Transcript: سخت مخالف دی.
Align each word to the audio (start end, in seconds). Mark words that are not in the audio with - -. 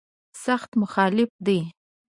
سخت 0.43 0.71
مخالف 0.81 1.29
دی. 1.45 1.59